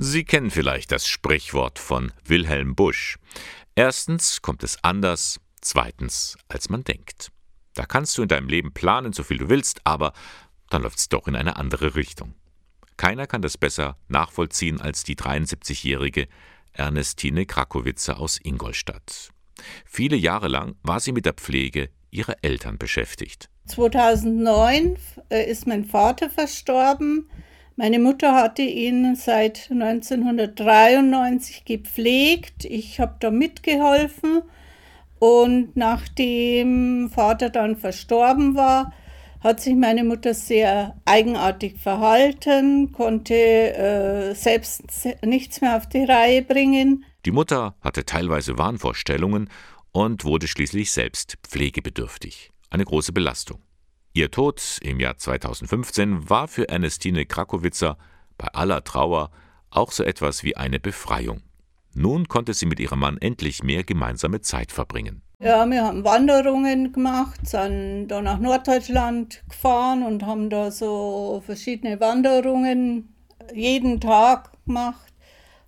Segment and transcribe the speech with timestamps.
[0.00, 3.18] Sie kennen vielleicht das Sprichwort von Wilhelm Busch.
[3.74, 7.32] Erstens kommt es anders, zweitens als man denkt.
[7.74, 10.12] Da kannst du in deinem Leben planen, so viel du willst, aber
[10.70, 12.34] dann läuft es doch in eine andere Richtung.
[12.96, 16.28] Keiner kann das besser nachvollziehen als die 73-jährige
[16.72, 19.30] Ernestine Krakowitzer aus Ingolstadt.
[19.84, 23.50] Viele Jahre lang war sie mit der Pflege ihrer Eltern beschäftigt.
[23.66, 24.96] 2009
[25.28, 27.28] äh, ist mein Vater verstorben.
[27.78, 32.64] Meine Mutter hatte ihn seit 1993 gepflegt.
[32.64, 34.42] Ich habe da mitgeholfen.
[35.20, 38.92] Und nachdem Vater dann verstorben war,
[39.38, 44.82] hat sich meine Mutter sehr eigenartig verhalten, konnte äh, selbst
[45.24, 47.04] nichts mehr auf die Reihe bringen.
[47.26, 49.50] Die Mutter hatte teilweise Wahnvorstellungen
[49.92, 52.50] und wurde schließlich selbst pflegebedürftig.
[52.70, 53.60] Eine große Belastung.
[54.18, 57.96] Ihr Tod im Jahr 2015 war für Ernestine Krakowitzer
[58.36, 59.30] bei aller Trauer
[59.70, 61.40] auch so etwas wie eine Befreiung.
[61.94, 65.22] Nun konnte sie mit ihrem Mann endlich mehr gemeinsame Zeit verbringen.
[65.38, 72.00] Ja, wir haben Wanderungen gemacht, sind da nach Norddeutschland gefahren und haben da so verschiedene
[72.00, 73.14] Wanderungen
[73.54, 75.14] jeden Tag gemacht.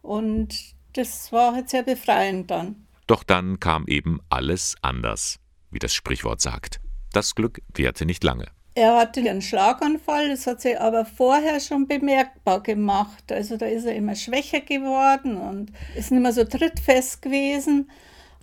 [0.00, 2.86] Und das war halt sehr befreiend dann.
[3.06, 5.38] Doch dann kam eben alles anders,
[5.70, 6.80] wie das Sprichwort sagt.
[7.12, 8.46] Das Glück währte nicht lange.
[8.74, 13.32] Er hatte einen Schlaganfall, das hat sich aber vorher schon bemerkbar gemacht.
[13.32, 17.90] Also da ist er immer schwächer geworden und ist nicht mehr so trittfest gewesen.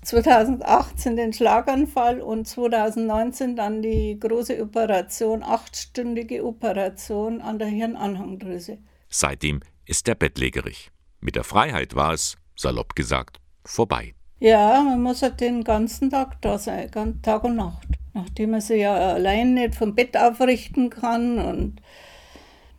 [0.03, 8.77] 2018 den Schlaganfall und 2019 dann die große Operation, achtstündige Operation an der Hirnanhangdrüse.
[9.09, 10.91] Seitdem ist er bettlägerig.
[11.21, 14.13] Mit der Freiheit war es, salopp gesagt, vorbei.
[14.39, 17.84] Ja, man muss halt den ganzen Tag da sein, Tag und Nacht.
[18.15, 21.81] Nachdem man sich ja allein nicht vom Bett aufrichten kann und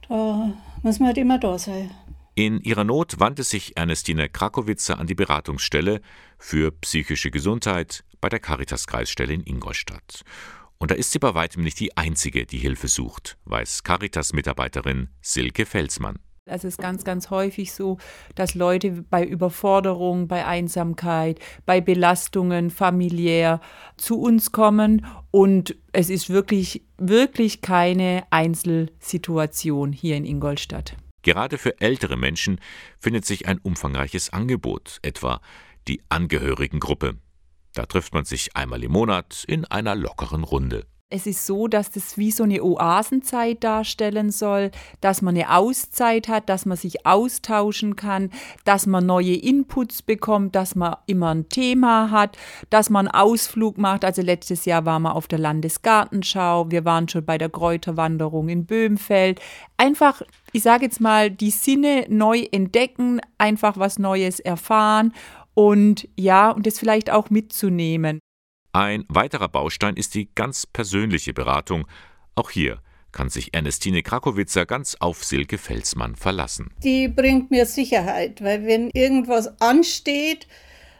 [0.08, 1.90] da muss man halt immer da sein.
[2.34, 6.00] In ihrer Not wandte sich Ernestina Krakowitzer an die Beratungsstelle
[6.38, 10.22] für psychische Gesundheit bei der Caritas-Kreisstelle in Ingolstadt.
[10.78, 15.66] Und da ist sie bei weitem nicht die Einzige, die Hilfe sucht, weiß Caritas-Mitarbeiterin Silke
[15.66, 16.18] Felsmann.
[16.48, 17.98] Es ist ganz, ganz häufig so,
[18.36, 23.60] dass Leute bei Überforderung, bei Einsamkeit, bei Belastungen familiär
[23.96, 30.96] zu uns kommen und es ist wirklich, wirklich keine Einzelsituation hier in Ingolstadt.
[31.22, 32.60] Gerade für ältere Menschen
[33.00, 35.40] findet sich ein umfangreiches Angebot, etwa
[35.88, 37.16] die Angehörigengruppe.
[37.74, 40.86] Da trifft man sich einmal im Monat in einer lockeren Runde.
[41.08, 46.26] Es ist so, dass das wie so eine Oasenzeit darstellen soll, dass man eine Auszeit
[46.26, 48.30] hat, dass man sich austauschen kann,
[48.64, 52.36] dass man neue Inputs bekommt, dass man immer ein Thema hat,
[52.70, 54.04] dass man einen Ausflug macht.
[54.04, 58.66] Also letztes Jahr waren wir auf der Landesgartenschau, wir waren schon bei der Kräuterwanderung in
[58.66, 59.40] Böhmfeld.
[59.76, 65.12] Einfach ich sage jetzt mal, die Sinne neu entdecken, einfach was Neues erfahren
[65.54, 68.20] und ja, und das vielleicht auch mitzunehmen.
[68.76, 71.86] Ein weiterer Baustein ist die ganz persönliche Beratung.
[72.34, 76.68] Auch hier kann sich Ernestine Krakowitzer ganz auf Silke Felsmann verlassen.
[76.84, 80.46] Die bringt mir Sicherheit, weil wenn irgendwas ansteht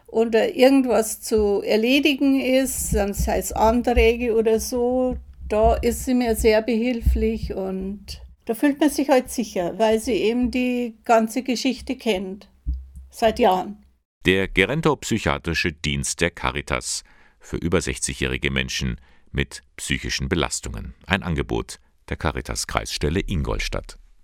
[0.06, 6.62] oder irgendwas zu erledigen ist, sei es Anträge oder so, da ist sie mir sehr
[6.62, 12.48] behilflich und da fühlt man sich halt sicher, weil sie eben die ganze Geschichte kennt.
[13.10, 13.84] Seit Jahren.
[14.24, 17.04] Der Gerontopsychiatrische Dienst der Caritas
[17.46, 20.94] für über 60-jährige Menschen mit psychischen Belastungen.
[21.06, 23.98] Ein Angebot der Caritas Kreisstelle Ingolstadt.